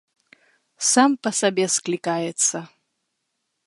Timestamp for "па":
1.27-1.31